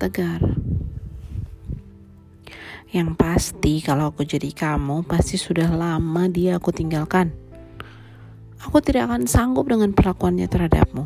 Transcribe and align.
tegar. 0.00 0.40
Yang 2.90 3.10
pasti 3.20 3.84
kalau 3.84 4.10
aku 4.10 4.24
jadi 4.24 4.50
kamu 4.50 5.04
pasti 5.04 5.36
sudah 5.36 5.68
lama 5.68 6.26
dia 6.26 6.56
aku 6.56 6.72
tinggalkan. 6.72 7.30
Aku 8.64 8.80
tidak 8.80 9.12
akan 9.12 9.28
sanggup 9.28 9.68
dengan 9.68 9.92
perlakuannya 9.92 10.48
terhadapmu. 10.48 11.04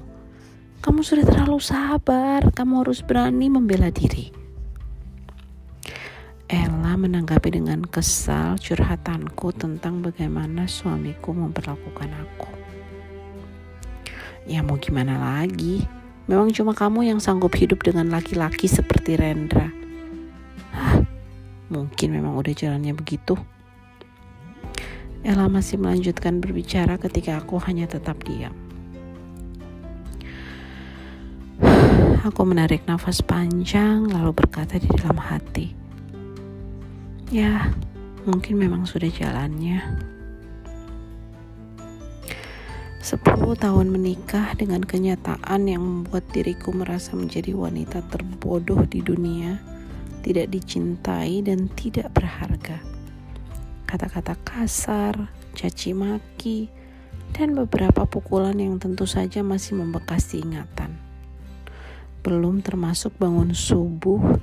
Kamu 0.81 1.01
sudah 1.03 1.27
terlalu 1.27 1.59
sabar, 1.61 2.55
kamu 2.55 2.87
harus 2.87 3.05
berani 3.05 3.53
membela 3.53 3.93
diri. 3.93 4.33
Ella 6.45 6.93
menanggapi 6.97 7.57
dengan 7.57 7.85
kesal 7.85 8.61
curhatanku 8.61 9.49
tentang 9.57 10.05
bagaimana 10.05 10.69
suamiku 10.69 11.33
memperlakukan 11.33 12.11
aku. 12.15 12.53
Ya 14.45 14.61
mau 14.61 14.77
gimana 14.77 15.17
lagi? 15.17 16.04
Memang 16.25 16.49
cuma 16.57 16.73
kamu 16.73 17.13
yang 17.13 17.21
sanggup 17.21 17.53
hidup 17.57 17.85
dengan 17.85 18.09
laki-laki 18.09 18.65
seperti 18.65 19.21
Rendra. 19.21 19.69
Hah, 20.73 21.05
Mungkin 21.75 22.13
memang 22.15 22.37
udah 22.37 22.55
jalannya 22.55 22.93
begitu. 22.93 23.35
Ella 25.25 25.49
masih 25.49 25.81
melanjutkan 25.81 26.39
berbicara 26.39 27.01
ketika 27.01 27.41
aku 27.41 27.57
hanya 27.65 27.89
tetap 27.89 28.21
diam. 28.23 28.53
Aku 32.29 32.41
menarik 32.45 32.85
nafas 32.89 33.21
panjang 33.21 34.09
lalu 34.09 34.33
berkata 34.37 34.77
di 34.77 34.89
dalam 34.93 35.17
hati. 35.17 35.73
Ya, 37.33 37.73
mungkin 38.29 38.61
memang 38.61 38.85
sudah 38.85 39.09
jalannya. 39.09 39.81
Sepuluh 43.05 43.53
tahun 43.53 43.93
menikah 43.93 44.57
dengan 44.57 44.81
kenyataan 44.81 45.69
yang 45.69 45.85
membuat 45.85 46.25
diriku 46.33 46.73
merasa 46.73 47.13
menjadi 47.13 47.53
wanita 47.53 48.01
terbodoh 48.09 48.81
di 48.89 49.05
dunia 49.05 49.61
tidak 50.25 50.49
dicintai 50.49 51.45
dan 51.45 51.69
tidak 51.77 52.09
berharga. 52.17 52.81
Kata-kata 53.85 54.41
kasar, 54.41 55.29
caci 55.53 55.93
maki, 55.93 56.73
dan 57.37 57.53
beberapa 57.53 58.09
pukulan 58.09 58.57
yang 58.57 58.81
tentu 58.81 59.05
saja 59.05 59.45
masih 59.45 59.77
membekas 59.77 60.33
diingatan. 60.33 60.97
Belum 62.25 62.65
termasuk 62.65 63.13
bangun 63.21 63.53
subuh, 63.53 64.41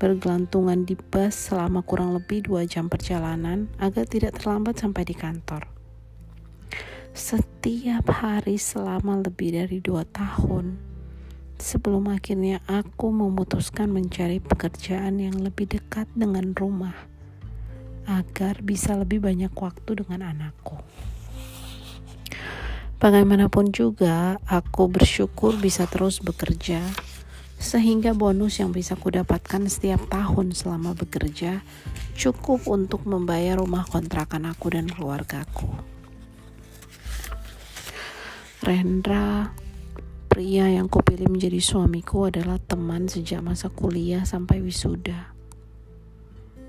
bergelantungan 0.00 0.88
di 0.88 0.96
bus 0.96 1.52
selama 1.52 1.84
kurang 1.84 2.16
lebih 2.16 2.48
dua 2.48 2.64
jam 2.64 2.88
perjalanan 2.88 3.68
agar 3.76 4.08
tidak 4.08 4.40
terlambat 4.40 4.80
sampai 4.80 5.04
di 5.04 5.12
kantor. 5.12 5.77
Setiap 7.18 8.14
hari 8.14 8.62
selama 8.62 9.18
lebih 9.18 9.58
dari 9.58 9.82
dua 9.82 10.06
tahun, 10.06 10.78
sebelum 11.58 12.14
akhirnya 12.14 12.62
aku 12.70 13.10
memutuskan 13.10 13.90
mencari 13.90 14.38
pekerjaan 14.38 15.18
yang 15.18 15.34
lebih 15.34 15.66
dekat 15.66 16.06
dengan 16.14 16.54
rumah 16.54 16.94
agar 18.06 18.62
bisa 18.62 18.94
lebih 18.94 19.18
banyak 19.18 19.50
waktu 19.50 19.98
dengan 19.98 20.30
anakku. 20.30 20.78
Bagaimanapun 23.02 23.74
juga, 23.74 24.38
aku 24.46 24.86
bersyukur 24.86 25.58
bisa 25.58 25.90
terus 25.90 26.22
bekerja 26.22 26.86
sehingga 27.58 28.14
bonus 28.14 28.62
yang 28.62 28.70
bisa 28.70 28.94
kudapatkan 28.94 29.66
setiap 29.66 30.06
tahun 30.06 30.54
selama 30.54 30.94
bekerja 30.94 31.66
cukup 32.14 32.70
untuk 32.70 33.02
membayar 33.10 33.58
rumah 33.58 33.82
kontrakan 33.90 34.46
aku 34.46 34.70
dan 34.70 34.86
keluargaku. 34.86 35.97
Rendra 38.58 39.54
Pria 40.26 40.66
yang 40.66 40.90
kupilih 40.90 41.30
menjadi 41.30 41.62
suamiku 41.62 42.26
adalah 42.26 42.58
teman 42.58 43.06
sejak 43.06 43.38
masa 43.38 43.70
kuliah 43.70 44.26
sampai 44.26 44.58
wisuda. 44.58 45.30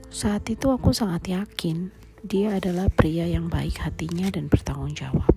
Saat 0.09 0.53
itu 0.53 0.69
aku 0.69 0.93
sangat 0.93 1.33
yakin 1.33 1.89
dia 2.21 2.61
adalah 2.61 2.93
pria 2.93 3.25
yang 3.25 3.49
baik 3.49 3.81
hatinya 3.81 4.29
dan 4.29 4.49
bertanggung 4.53 4.93
jawab. 4.93 5.33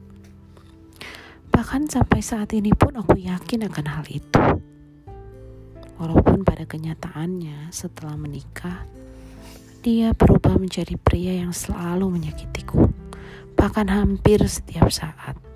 Bahkan 1.53 1.89
sampai 1.89 2.21
saat 2.21 2.53
ini 2.53 2.77
pun 2.77 3.01
aku 3.01 3.17
yakin 3.17 3.73
akan 3.73 3.87
hal 3.89 4.05
itu. 4.13 4.45
Walaupun 5.97 6.45
pada 6.45 6.69
kenyataannya 6.69 7.73
setelah 7.73 8.17
menikah, 8.21 8.85
dia 9.81 10.13
berubah 10.13 10.61
menjadi 10.61 11.01
pria 11.01 11.49
yang 11.49 11.57
selalu 11.57 12.13
menyakitiku, 12.13 12.93
bahkan 13.57 13.89
hampir 13.89 14.41
setiap 14.45 14.93
saat. 14.93 15.52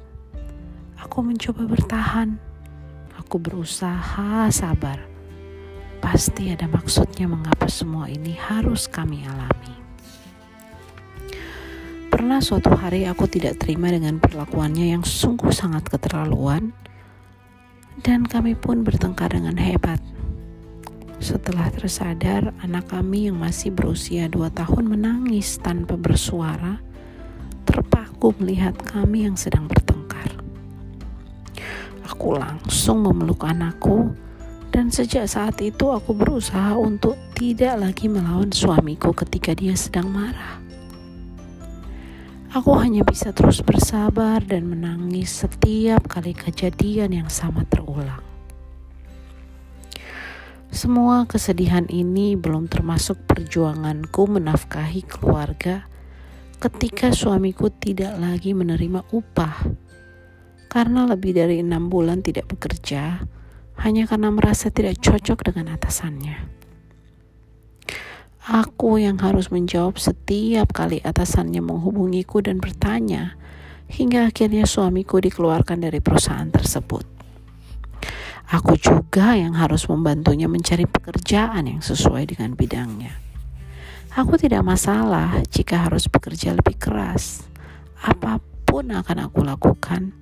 Aku 1.06 1.22
mencoba 1.22 1.70
bertahan, 1.70 2.34
Aku 3.14 3.38
berusaha 3.38 4.50
sabar. 4.50 4.98
Pasti 6.02 6.50
ada 6.50 6.66
maksudnya 6.66 7.30
mengapa 7.30 7.70
semua 7.70 8.10
ini 8.10 8.34
harus 8.34 8.90
kami 8.90 9.22
alami. 9.22 9.74
Pernah 12.10 12.42
suatu 12.42 12.74
hari 12.74 13.06
aku 13.06 13.30
tidak 13.30 13.62
terima 13.62 13.94
dengan 13.94 14.18
perlakuannya 14.18 14.98
yang 14.98 15.06
sungguh 15.06 15.54
sangat 15.54 15.86
keterlaluan 15.86 16.74
dan 18.02 18.26
kami 18.26 18.58
pun 18.58 18.82
bertengkar 18.82 19.30
dengan 19.30 19.54
hebat. 19.62 20.02
Setelah 21.22 21.70
tersadar, 21.70 22.50
anak 22.66 22.90
kami 22.90 23.30
yang 23.30 23.38
masih 23.38 23.70
berusia 23.70 24.26
dua 24.26 24.50
tahun 24.50 24.90
menangis 24.90 25.62
tanpa 25.62 25.94
bersuara, 25.94 26.82
terpaku 27.62 28.34
melihat 28.42 28.74
kami 28.74 29.30
yang 29.30 29.38
sedang 29.38 29.70
bertengkar. 29.70 29.95
Aku 32.26 32.42
langsung 32.42 33.06
memeluk 33.06 33.46
anakku 33.46 34.10
dan 34.74 34.90
sejak 34.90 35.30
saat 35.30 35.62
itu 35.62 35.94
aku 35.94 36.10
berusaha 36.10 36.74
untuk 36.74 37.14
tidak 37.38 37.78
lagi 37.78 38.10
melawan 38.10 38.50
suamiku 38.50 39.14
ketika 39.14 39.54
dia 39.54 39.78
sedang 39.78 40.10
marah. 40.10 40.58
Aku 42.50 42.74
hanya 42.82 43.06
bisa 43.06 43.30
terus 43.30 43.62
bersabar 43.62 44.42
dan 44.42 44.66
menangis 44.66 45.46
setiap 45.46 46.10
kali 46.10 46.34
kejadian 46.34 47.14
yang 47.14 47.30
sama 47.30 47.62
terulang. 47.70 48.26
Semua 50.74 51.30
kesedihan 51.30 51.86
ini 51.86 52.34
belum 52.34 52.66
termasuk 52.66 53.22
perjuanganku 53.30 54.26
menafkahi 54.26 55.06
keluarga 55.06 55.86
ketika 56.58 57.14
suamiku 57.14 57.70
tidak 57.70 58.18
lagi 58.18 58.50
menerima 58.50 59.06
upah 59.14 59.85
karena 60.66 61.06
lebih 61.06 61.34
dari 61.34 61.62
enam 61.62 61.88
bulan 61.88 62.22
tidak 62.22 62.50
bekerja 62.50 63.22
hanya 63.80 64.08
karena 64.08 64.32
merasa 64.32 64.72
tidak 64.72 65.00
cocok 65.00 65.52
dengan 65.52 65.76
atasannya. 65.76 66.56
Aku 68.46 68.94
yang 69.02 69.18
harus 69.18 69.50
menjawab 69.50 69.98
setiap 69.98 70.70
kali 70.70 71.02
atasannya 71.02 71.58
menghubungiku 71.58 72.38
dan 72.38 72.62
bertanya, 72.62 73.34
hingga 73.90 74.30
akhirnya 74.30 74.62
suamiku 74.70 75.18
dikeluarkan 75.18 75.82
dari 75.82 75.98
perusahaan 75.98 76.46
tersebut. 76.46 77.02
Aku 78.46 78.78
juga 78.78 79.34
yang 79.34 79.58
harus 79.58 79.90
membantunya 79.90 80.46
mencari 80.46 80.86
pekerjaan 80.86 81.66
yang 81.66 81.82
sesuai 81.82 82.30
dengan 82.30 82.54
bidangnya. 82.54 83.18
Aku 84.14 84.38
tidak 84.38 84.62
masalah 84.62 85.42
jika 85.50 85.90
harus 85.90 86.06
bekerja 86.06 86.54
lebih 86.54 86.78
keras. 86.78 87.42
Apa 87.98 88.38
pun 88.62 88.94
akan 88.94 89.26
aku 89.26 89.42
lakukan 89.42 90.14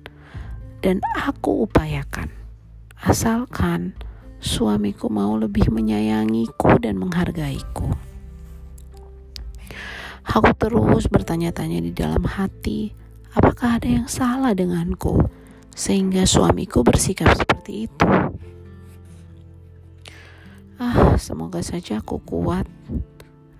dan 0.85 1.01
aku 1.17 1.65
upayakan. 1.65 2.29
Asalkan 3.01 3.97
suamiku 4.37 5.09
mau 5.09 5.33
lebih 5.33 5.73
menyayangiku 5.73 6.77
dan 6.77 7.01
menghargaiku. 7.01 7.89
Aku 10.29 10.53
terus 10.53 11.09
bertanya-tanya 11.09 11.81
di 11.81 11.89
dalam 11.89 12.21
hati, 12.29 12.93
apakah 13.33 13.81
ada 13.81 13.89
yang 13.89 14.05
salah 14.05 14.53
denganku 14.53 15.25
sehingga 15.73 16.29
suamiku 16.29 16.85
bersikap 16.85 17.33
seperti 17.33 17.89
itu. 17.89 18.09
Ah, 20.77 21.17
semoga 21.17 21.65
saja 21.65 21.97
aku 21.97 22.21
kuat. 22.21 22.69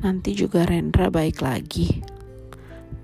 Nanti 0.05 0.37
juga 0.37 0.61
Rendra 0.61 1.09
baik 1.09 1.41
lagi. 1.41 2.05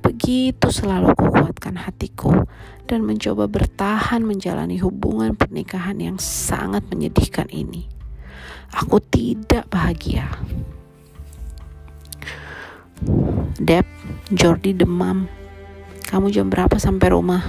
Begitu 0.05 0.69
selalu 0.69 1.17
kukuatkan 1.41 1.73
hatiku 1.73 2.45
dan 2.85 3.01
mencoba 3.01 3.49
bertahan 3.49 4.21
menjalani 4.21 4.77
hubungan 4.77 5.33
pernikahan 5.33 5.97
yang 5.97 6.21
sangat 6.21 6.85
menyedihkan 6.93 7.49
ini. 7.49 7.89
Aku 8.77 9.01
tidak 9.01 9.65
bahagia. 9.73 10.29
Dep, 13.57 13.89
Jordi 14.29 14.77
demam. 14.77 15.25
Kamu 16.05 16.29
jam 16.29 16.53
berapa 16.53 16.77
sampai 16.77 17.09
rumah? 17.09 17.41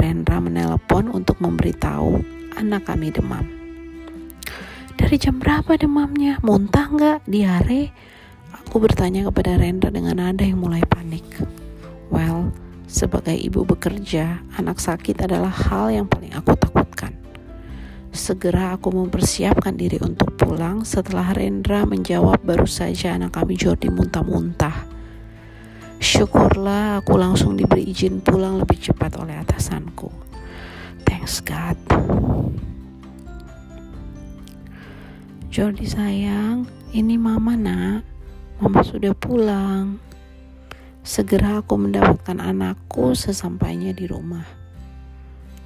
Rendra 0.00 0.40
menelpon 0.40 1.12
untuk 1.12 1.44
memberitahu 1.44 2.24
anak 2.56 2.88
kami 2.88 3.12
demam. 3.12 3.44
Dari 4.96 5.20
jam 5.20 5.36
berapa 5.36 5.76
demamnya? 5.76 6.40
Muntah 6.40 6.88
nggak? 6.88 7.18
Diare? 7.28 7.92
Aku 8.64 8.80
bertanya 8.80 9.28
kepada 9.28 9.60
Rendra 9.60 9.92
dengan 9.92 10.16
nada 10.16 10.40
yang 10.40 10.64
mulai 10.64 10.80
panik. 10.88 11.63
Well, 12.12 12.52
sebagai 12.84 13.36
ibu 13.36 13.64
bekerja, 13.64 14.44
anak 14.60 14.80
sakit 14.80 15.24
adalah 15.24 15.52
hal 15.52 15.92
yang 15.92 16.06
paling 16.08 16.32
aku 16.36 16.52
takutkan. 16.56 17.16
Segera 18.14 18.78
aku 18.78 18.94
mempersiapkan 18.94 19.74
diri 19.74 19.98
untuk 19.98 20.38
pulang 20.38 20.86
setelah 20.86 21.34
Rendra 21.34 21.82
menjawab 21.82 22.46
baru 22.46 22.68
saja 22.68 23.18
anak 23.18 23.34
kami 23.34 23.58
Jordi 23.58 23.90
muntah-muntah. 23.90 24.86
Syukurlah 25.98 27.02
aku 27.02 27.18
langsung 27.18 27.58
diberi 27.58 27.90
izin 27.90 28.22
pulang 28.22 28.62
lebih 28.62 28.78
cepat 28.78 29.18
oleh 29.18 29.34
atasanku. 29.34 30.12
Thanks 31.02 31.42
God. 31.42 31.74
Jordi 35.50 35.86
sayang, 35.86 36.70
ini 36.94 37.18
mama 37.18 37.58
nak. 37.58 38.06
Mama 38.62 38.86
sudah 38.86 39.10
pulang. 39.18 39.98
Segera 41.04 41.60
aku 41.60 41.76
mendapatkan 41.76 42.40
anakku 42.40 43.12
sesampainya 43.12 43.92
di 43.92 44.08
rumah. 44.08 44.48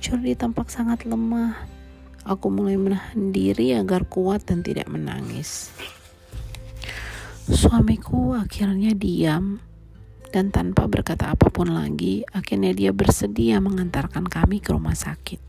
Jordi 0.03 0.35
tampak 0.35 0.67
sangat 0.67 1.07
lemah 1.07 1.79
Aku 2.29 2.53
mulai 2.53 2.77
menahan 2.77 3.33
diri 3.33 3.73
agar 3.73 4.05
kuat 4.05 4.45
dan 4.45 4.61
tidak 4.61 4.85
menangis. 4.91 5.73
Suamiku 7.49 8.37
akhirnya 8.37 8.93
diam 8.93 9.65
dan 10.29 10.53
tanpa 10.53 10.85
berkata 10.85 11.33
apa 11.33 11.49
pun 11.49 11.73
lagi, 11.73 12.21
akhirnya 12.29 12.77
dia 12.77 12.93
bersedia 12.93 13.65
mengantarkan 13.65 14.29
kami 14.29 14.61
ke 14.61 14.77
rumah 14.77 14.93
sakit. 14.93 15.41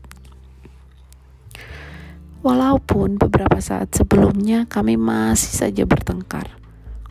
Walaupun 2.40 3.20
beberapa 3.20 3.60
saat 3.60 3.92
sebelumnya 3.92 4.64
kami 4.64 4.96
masih 4.96 5.52
saja 5.60 5.84
bertengkar 5.84 6.48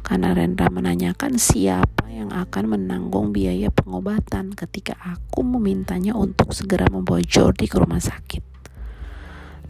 karena 0.02 0.34
Rendra 0.34 0.74
menanyakan 0.74 1.38
siapa 1.38 1.99
yang 2.20 2.36
akan 2.36 2.76
menanggung 2.76 3.32
biaya 3.32 3.72
pengobatan 3.72 4.52
ketika 4.52 5.00
aku 5.00 5.40
memintanya 5.40 6.12
untuk 6.20 6.52
segera 6.52 6.92
membawa 6.92 7.24
Jordi 7.24 7.72
ke 7.72 7.80
rumah 7.80 8.04
sakit. 8.04 8.44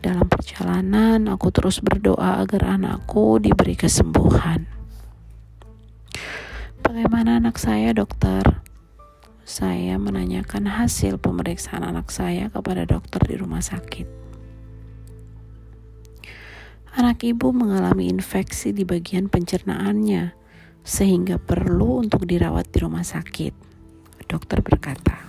Dalam 0.02 0.26
perjalanan, 0.26 1.30
aku 1.30 1.54
terus 1.54 1.78
berdoa 1.78 2.42
agar 2.42 2.74
anakku 2.74 3.38
diberi 3.38 3.78
kesembuhan. 3.78 4.66
Bagaimana 6.82 7.38
anak 7.38 7.62
saya, 7.62 7.94
dokter? 7.94 8.42
Saya 9.46 10.02
menanyakan 10.02 10.66
hasil 10.66 11.22
pemeriksaan 11.22 11.86
anak 11.86 12.10
saya 12.10 12.50
kepada 12.50 12.88
dokter 12.90 13.22
di 13.30 13.36
rumah 13.38 13.62
sakit. 13.62 14.08
Anak 16.98 17.22
ibu 17.22 17.54
mengalami 17.54 18.10
infeksi 18.10 18.74
di 18.74 18.88
bagian 18.88 19.30
pencernaannya, 19.30 20.39
sehingga 20.90 21.38
perlu 21.38 22.02
untuk 22.02 22.26
dirawat 22.26 22.74
di 22.74 22.78
rumah 22.82 23.06
sakit. 23.06 23.54
Dokter 24.26 24.66
berkata, 24.66 25.22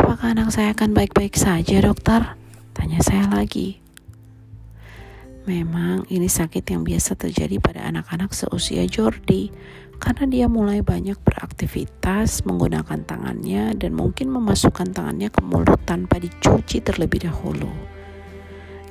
"Apakah 0.00 0.32
anak 0.32 0.48
saya 0.48 0.72
akan 0.72 0.96
baik-baik 0.96 1.36
saja, 1.36 1.84
dokter?" 1.84 2.32
Tanya 2.72 3.04
saya 3.04 3.28
lagi. 3.28 3.84
Memang 5.44 6.08
ini 6.08 6.28
sakit 6.28 6.64
yang 6.72 6.88
biasa 6.88 7.16
terjadi 7.20 7.60
pada 7.60 7.84
anak-anak 7.88 8.32
seusia 8.32 8.84
Jordi 8.84 9.52
karena 9.98 10.24
dia 10.30 10.46
mulai 10.46 10.84
banyak 10.84 11.18
beraktivitas 11.24 12.46
menggunakan 12.46 13.02
tangannya 13.02 13.74
dan 13.74 13.96
mungkin 13.96 14.30
memasukkan 14.30 14.94
tangannya 14.94 15.32
ke 15.32 15.40
mulut 15.42 15.80
tanpa 15.88 16.22
dicuci 16.22 16.84
terlebih 16.84 17.26
dahulu. 17.26 17.72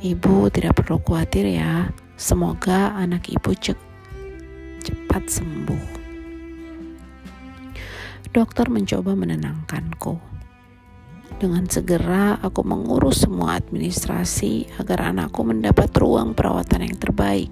Ibu 0.04 0.52
tidak 0.52 0.84
perlu 0.84 1.00
khawatir 1.00 1.48
ya, 1.48 1.90
semoga 2.20 2.92
anak 2.98 3.32
ibu 3.32 3.56
cek 3.56 3.87
cepat 5.18 5.34
sembuh. 5.42 5.86
Dokter 8.30 8.70
mencoba 8.70 9.18
menenangkanku. 9.18 10.14
Dengan 11.42 11.66
segera 11.66 12.38
aku 12.38 12.62
mengurus 12.62 13.26
semua 13.26 13.58
administrasi 13.58 14.78
agar 14.78 15.10
anakku 15.10 15.42
mendapat 15.42 15.90
ruang 15.98 16.38
perawatan 16.38 16.86
yang 16.86 16.98
terbaik. 17.02 17.50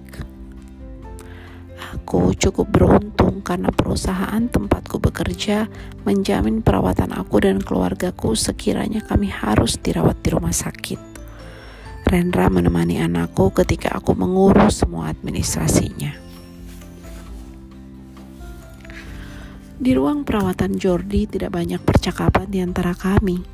Aku 1.90 2.38
cukup 2.38 2.70
beruntung 2.70 3.42
karena 3.42 3.74
perusahaan 3.74 4.46
tempatku 4.46 5.02
bekerja 5.02 5.66
menjamin 6.06 6.62
perawatan 6.62 7.18
aku 7.18 7.42
dan 7.42 7.58
keluargaku 7.58 8.38
sekiranya 8.38 9.02
kami 9.02 9.26
harus 9.26 9.74
dirawat 9.82 10.22
di 10.22 10.30
rumah 10.30 10.54
sakit. 10.54 11.02
Rendra 12.06 12.46
menemani 12.46 13.02
anakku 13.02 13.50
ketika 13.50 13.98
aku 13.98 14.14
mengurus 14.14 14.86
semua 14.86 15.10
administrasinya. 15.10 16.25
Di 19.76 19.92
ruang 19.92 20.24
perawatan 20.24 20.80
Jordi 20.80 21.28
tidak 21.28 21.52
banyak 21.52 21.84
percakapan 21.84 22.48
di 22.48 22.64
antara 22.64 22.96
kami. 22.96 23.44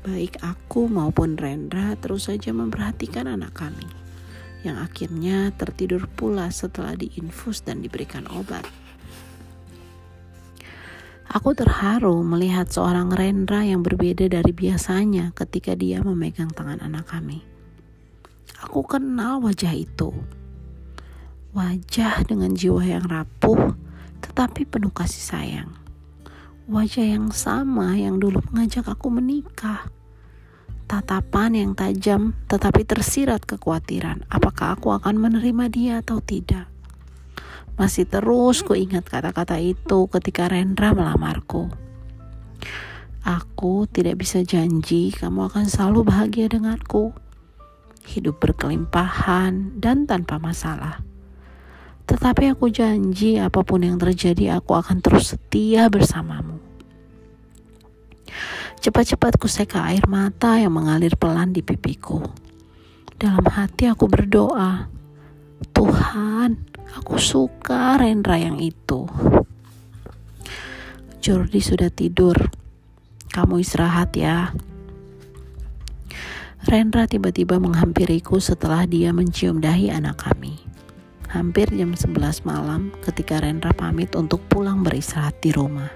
Baik 0.00 0.40
aku 0.40 0.88
maupun 0.88 1.36
Rendra 1.36 1.92
terus 2.00 2.32
saja 2.32 2.48
memperhatikan 2.56 3.28
anak 3.28 3.52
kami 3.52 3.84
yang 4.64 4.80
akhirnya 4.80 5.52
tertidur 5.52 6.08
pula 6.08 6.48
setelah 6.48 6.96
diinfus 6.96 7.60
dan 7.60 7.84
diberikan 7.84 8.24
obat. 8.32 8.64
Aku 11.28 11.52
terharu 11.52 12.24
melihat 12.24 12.72
seorang 12.72 13.12
Rendra 13.12 13.60
yang 13.68 13.84
berbeda 13.84 14.32
dari 14.32 14.56
biasanya 14.56 15.36
ketika 15.36 15.76
dia 15.76 16.00
memegang 16.00 16.48
tangan 16.48 16.80
anak 16.80 17.04
kami. 17.04 17.44
Aku 18.64 18.80
kenal 18.80 19.44
wajah 19.44 19.76
itu. 19.76 20.08
Wajah 21.52 22.24
dengan 22.24 22.56
jiwa 22.56 22.80
yang 22.80 23.04
rapuh 23.04 23.87
tetapi 24.22 24.66
penuh 24.68 24.90
kasih 24.90 25.24
sayang 25.24 25.70
wajah 26.68 27.16
yang 27.16 27.32
sama 27.32 27.96
yang 27.96 28.20
dulu 28.20 28.44
mengajak 28.52 28.84
aku 28.84 29.08
menikah. 29.08 29.88
Tatapan 30.88 31.56
yang 31.56 31.72
tajam 31.72 32.36
tetapi 32.48 32.84
tersirat 32.84 33.44
kekhawatiran 33.44 34.28
apakah 34.28 34.76
aku 34.76 34.92
akan 34.92 35.16
menerima 35.16 35.64
dia 35.72 35.94
atau 36.04 36.20
tidak. 36.20 36.68
Masih 37.80 38.04
terus 38.04 38.60
ku 38.60 38.76
ingat 38.76 39.08
kata-kata 39.08 39.56
itu 39.60 40.08
ketika 40.12 40.48
Rendra 40.48 40.92
melamarku. 40.92 41.72
Aku 43.24 43.84
tidak 43.88 44.24
bisa 44.24 44.40
janji 44.44 45.12
kamu 45.12 45.52
akan 45.52 45.68
selalu 45.68 46.08
bahagia 46.08 46.48
denganku. 46.48 47.12
Hidup 48.08 48.40
berkelimpahan 48.40 49.76
dan 49.76 50.08
tanpa 50.08 50.40
masalah. 50.40 51.07
Tetapi 52.08 52.56
aku 52.56 52.72
janji 52.72 53.36
apa 53.36 53.60
pun 53.60 53.84
yang 53.84 54.00
terjadi 54.00 54.56
aku 54.56 54.72
akan 54.80 55.04
terus 55.04 55.36
setia 55.36 55.92
bersamamu. 55.92 56.56
Cepat-cepat 58.78 59.36
kuseka 59.36 59.84
air 59.90 60.06
mata 60.08 60.56
yang 60.56 60.72
mengalir 60.72 61.12
pelan 61.20 61.52
di 61.52 61.60
pipiku. 61.60 62.24
Dalam 63.18 63.42
hati 63.50 63.90
aku 63.90 64.06
berdoa, 64.06 64.86
Tuhan, 65.74 66.54
aku 66.94 67.18
suka 67.18 67.98
Rendra 67.98 68.38
yang 68.38 68.62
itu. 68.62 69.04
Jordi 71.18 71.58
sudah 71.58 71.90
tidur. 71.90 72.38
Kamu 73.34 73.58
istirahat 73.58 74.14
ya. 74.14 74.54
Rendra 76.64 77.10
tiba-tiba 77.10 77.58
menghampiriku 77.58 78.38
setelah 78.38 78.86
dia 78.86 79.10
mencium 79.10 79.58
dahi 79.58 79.90
anak 79.90 80.22
kami. 80.22 80.67
Hampir 81.28 81.68
jam 81.76 81.92
11 81.92 82.48
malam 82.48 82.88
ketika 83.04 83.44
Rendra 83.44 83.76
pamit 83.76 84.16
untuk 84.16 84.40
pulang 84.48 84.80
beristirahat 84.80 85.36
di 85.44 85.52
rumah. 85.52 85.92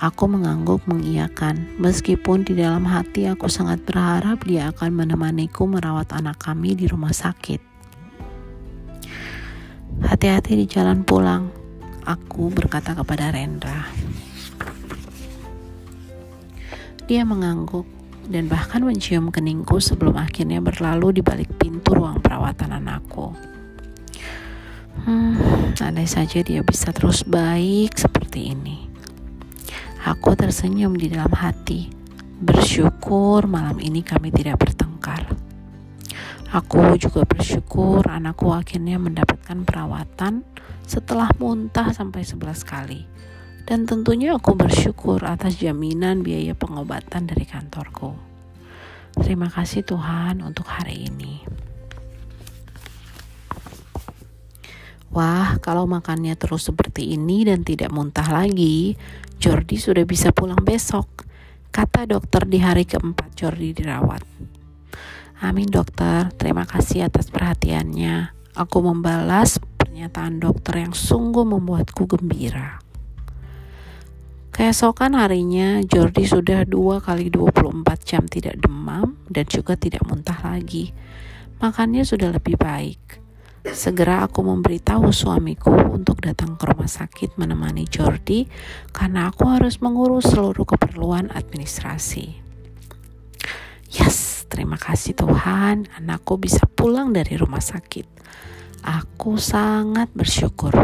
Aku 0.00 0.24
mengangguk 0.24 0.80
mengiyakan, 0.88 1.68
meskipun 1.76 2.48
di 2.48 2.56
dalam 2.56 2.88
hati 2.88 3.28
aku 3.28 3.44
sangat 3.52 3.84
berharap 3.84 4.40
dia 4.48 4.72
akan 4.72 5.04
menemaniku 5.04 5.68
merawat 5.68 6.16
anak 6.16 6.40
kami 6.40 6.72
di 6.72 6.88
rumah 6.88 7.12
sakit. 7.12 7.60
Hati-hati 10.00 10.58
di 10.58 10.64
jalan 10.64 11.04
pulang, 11.04 11.52
aku 12.08 12.48
berkata 12.48 12.96
kepada 12.96 13.36
Rendra. 13.36 13.84
Dia 17.04 17.20
mengangguk 17.28 17.84
dan 18.32 18.48
bahkan 18.48 18.80
mencium 18.80 19.28
keningku 19.28 19.76
sebelum 19.76 20.16
akhirnya 20.16 20.64
berlalu 20.64 21.20
di 21.20 21.22
balik 21.22 21.52
pintu 21.60 22.00
ruang 22.00 22.24
perawatan 22.24 22.80
anakku. 22.80 23.53
Hmm, 25.04 25.36
andai 25.84 26.08
saja 26.08 26.40
dia 26.40 26.64
bisa 26.64 26.88
terus 26.88 27.28
baik 27.28 27.92
seperti 27.92 28.56
ini. 28.56 28.88
Aku 30.08 30.32
tersenyum 30.32 30.96
di 30.96 31.12
dalam 31.12 31.32
hati, 31.36 31.92
bersyukur 32.40 33.44
malam 33.44 33.76
ini 33.84 34.00
kami 34.00 34.32
tidak 34.32 34.64
bertengkar. 34.64 35.28
Aku 36.56 36.96
juga 36.96 37.28
bersyukur 37.28 38.08
anakku 38.08 38.48
akhirnya 38.56 38.96
mendapatkan 38.96 39.68
perawatan 39.68 40.40
setelah 40.88 41.28
muntah 41.36 41.92
sampai 41.92 42.24
11 42.24 42.64
kali. 42.64 43.04
Dan 43.68 43.84
tentunya 43.84 44.36
aku 44.36 44.56
bersyukur 44.56 45.20
atas 45.24 45.60
jaminan 45.60 46.24
biaya 46.24 46.56
pengobatan 46.56 47.28
dari 47.28 47.44
kantorku. 47.44 48.16
Terima 49.20 49.52
kasih 49.52 49.84
Tuhan 49.84 50.40
untuk 50.40 50.64
hari 50.64 51.12
ini. 51.12 51.44
Wah, 55.14 55.62
kalau 55.62 55.86
makannya 55.86 56.34
terus 56.34 56.66
seperti 56.66 57.14
ini 57.14 57.46
dan 57.46 57.62
tidak 57.62 57.94
muntah 57.94 58.26
lagi, 58.26 58.98
Jordi 59.38 59.78
sudah 59.78 60.02
bisa 60.02 60.34
pulang 60.34 60.58
besok. 60.58 61.06
Kata 61.70 62.02
dokter 62.02 62.42
di 62.50 62.58
hari 62.58 62.82
keempat 62.82 63.30
Jordi 63.38 63.70
dirawat. 63.70 64.26
Amin 65.38 65.70
dokter, 65.70 66.34
terima 66.34 66.66
kasih 66.66 67.06
atas 67.06 67.30
perhatiannya. 67.30 68.34
Aku 68.58 68.82
membalas 68.82 69.62
pernyataan 69.78 70.42
dokter 70.42 70.82
yang 70.82 70.90
sungguh 70.90 71.46
membuatku 71.46 72.10
gembira. 72.10 72.82
Keesokan 74.50 75.14
harinya, 75.14 75.78
Jordi 75.86 76.26
sudah 76.26 76.66
dua 76.66 76.98
kali 76.98 77.30
24 77.30 77.86
jam 78.02 78.26
tidak 78.26 78.58
demam 78.58 79.14
dan 79.30 79.46
juga 79.46 79.78
tidak 79.78 80.02
muntah 80.10 80.42
lagi. 80.42 80.90
Makannya 81.62 82.02
sudah 82.02 82.34
lebih 82.34 82.58
baik. 82.58 83.23
Segera 83.64 84.28
aku 84.28 84.44
memberitahu 84.44 85.08
suamiku 85.08 85.72
untuk 85.72 86.20
datang 86.20 86.60
ke 86.60 86.68
rumah 86.68 86.84
sakit 86.84 87.40
menemani 87.40 87.88
Jordi 87.88 88.44
karena 88.92 89.32
aku 89.32 89.48
harus 89.48 89.80
mengurus 89.80 90.28
seluruh 90.28 90.68
keperluan 90.68 91.32
administrasi. 91.32 92.36
Yes, 93.88 94.44
terima 94.52 94.76
kasih 94.76 95.16
Tuhan, 95.16 95.88
anakku 95.96 96.36
bisa 96.36 96.68
pulang 96.68 97.16
dari 97.16 97.40
rumah 97.40 97.64
sakit. 97.64 98.04
Aku 98.84 99.40
sangat 99.40 100.12
bersyukur. 100.12 100.74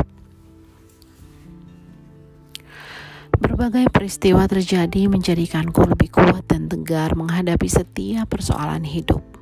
Berbagai 3.36 3.92
peristiwa 3.92 4.48
terjadi 4.48 5.04
menjadikanku 5.04 5.84
lebih 5.84 6.08
kuat 6.16 6.48
dan 6.48 6.64
tegar 6.64 7.12
menghadapi 7.12 7.68
setiap 7.68 8.24
persoalan 8.32 8.88
hidup. 8.88 9.39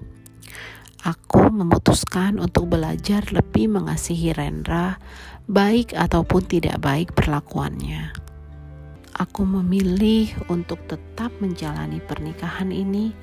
Aku 0.98 1.46
memutuskan 1.54 2.42
untuk 2.42 2.74
belajar 2.74 3.22
lebih 3.30 3.70
mengasihi 3.70 4.34
Rendra, 4.34 4.98
baik 5.46 5.94
ataupun 5.94 6.42
tidak 6.50 6.82
baik 6.82 7.14
perlakuannya. 7.14 8.10
Aku 9.14 9.46
memilih 9.46 10.34
untuk 10.50 10.82
tetap 10.90 11.30
menjalani 11.38 12.02
pernikahan 12.02 12.74
ini 12.74 13.14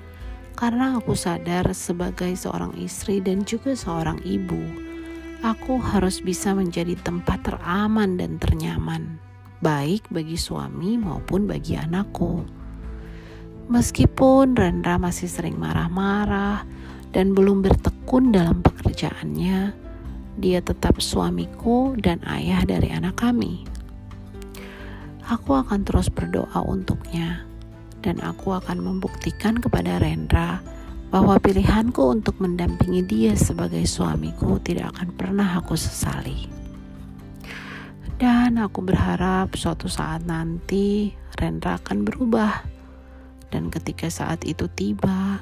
karena 0.56 0.96
aku 0.96 1.20
sadar 1.20 1.68
sebagai 1.76 2.32
seorang 2.40 2.72
istri 2.80 3.20
dan 3.20 3.44
juga 3.44 3.76
seorang 3.76 4.24
ibu, 4.24 4.64
aku 5.44 5.76
harus 5.76 6.24
bisa 6.24 6.56
menjadi 6.56 6.96
tempat 7.04 7.44
teraman 7.44 8.16
dan 8.16 8.40
ternyaman 8.40 9.20
baik 9.60 10.08
bagi 10.14 10.40
suami 10.40 10.96
maupun 10.96 11.44
bagi 11.44 11.76
anakku. 11.76 12.46
Meskipun 13.66 14.54
Rendra 14.56 15.02
masih 15.02 15.26
sering 15.26 15.58
marah-marah 15.58 16.64
dan 17.16 17.32
belum 17.32 17.64
bertekun 17.64 18.36
dalam 18.36 18.60
pekerjaannya, 18.60 19.72
dia 20.36 20.60
tetap 20.60 21.00
suamiku 21.00 21.96
dan 21.96 22.20
ayah 22.28 22.68
dari 22.68 22.92
anak 22.92 23.16
kami. 23.16 23.64
Aku 25.32 25.56
akan 25.56 25.88
terus 25.88 26.12
berdoa 26.12 26.60
untuknya, 26.68 27.48
dan 28.04 28.20
aku 28.20 28.52
akan 28.52 28.84
membuktikan 28.84 29.56
kepada 29.56 29.96
Rendra 30.04 30.60
bahwa 31.08 31.40
pilihanku 31.40 32.04
untuk 32.04 32.36
mendampingi 32.44 33.08
dia 33.08 33.32
sebagai 33.40 33.88
suamiku 33.88 34.60
tidak 34.60 34.92
akan 35.00 35.16
pernah 35.16 35.56
aku 35.56 35.80
sesali. 35.80 36.52
Dan 38.20 38.60
aku 38.60 38.84
berharap 38.84 39.56
suatu 39.56 39.88
saat 39.88 40.28
nanti 40.28 41.16
Rendra 41.40 41.80
akan 41.80 42.04
berubah. 42.04 42.76
Dan 43.56 43.72
ketika 43.72 44.12
saat 44.12 44.44
itu 44.44 44.68
tiba, 44.68 45.40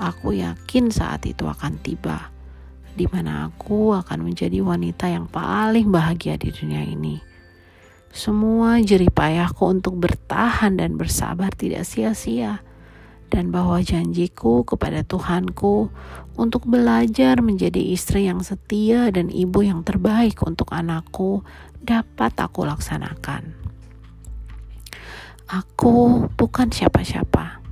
aku 0.00 0.36
yakin 0.36 0.92
saat 0.92 1.24
itu 1.24 1.44
akan 1.46 1.80
tiba. 1.80 2.32
Di 2.96 3.04
mana 3.08 3.52
aku 3.52 3.92
akan 3.92 4.24
menjadi 4.24 4.64
wanita 4.64 5.12
yang 5.12 5.28
paling 5.28 5.92
bahagia 5.92 6.40
di 6.40 6.48
dunia 6.48 6.80
ini. 6.80 7.20
Semua 8.16 8.80
jerih 8.80 9.12
payahku 9.12 9.68
untuk 9.68 10.00
bertahan 10.00 10.80
dan 10.80 10.96
bersabar 10.96 11.52
tidak 11.52 11.84
sia-sia 11.84 12.64
dan 13.28 13.50
bahwa 13.52 13.82
janjiku 13.82 14.62
kepada 14.64 15.02
Tuhanku 15.02 15.90
untuk 16.38 16.64
belajar 16.64 17.42
menjadi 17.42 17.92
istri 17.92 18.30
yang 18.30 18.40
setia 18.40 19.12
dan 19.12 19.28
ibu 19.28 19.60
yang 19.60 19.82
terbaik 19.82 20.40
untuk 20.46 20.72
anakku 20.72 21.42
dapat 21.82 22.32
aku 22.38 22.64
laksanakan. 22.64 23.52
Aku 25.46 26.26
bukan 26.34 26.74
siapa-siapa, 26.74 27.62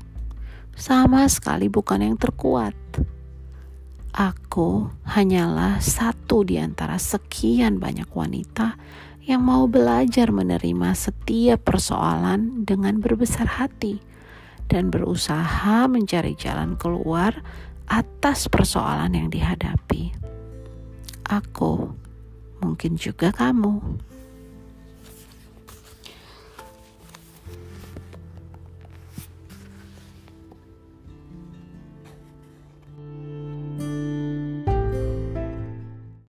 sama 0.75 1.27
sekali 1.31 1.71
bukan 1.71 2.03
yang 2.03 2.17
terkuat. 2.19 2.75
Aku 4.15 4.95
hanyalah 5.11 5.83
satu 5.83 6.47
di 6.47 6.63
antara 6.63 7.03
sekian 7.03 7.83
banyak 7.83 8.07
wanita 8.15 8.79
yang 9.27 9.43
mau 9.43 9.67
belajar 9.67 10.31
menerima 10.31 10.95
setiap 10.95 11.67
persoalan 11.67 12.63
dengan 12.63 13.03
berbesar 13.03 13.59
hati 13.59 13.99
dan 14.71 14.93
berusaha 14.93 15.91
mencari 15.91 16.39
jalan 16.39 16.79
keluar 16.79 17.35
atas 17.91 18.47
persoalan 18.47 19.13
yang 19.17 19.29
dihadapi. 19.35 20.15
Aku 21.27 21.91
mungkin 22.63 22.95
juga 22.95 23.33
kamu. 23.33 23.81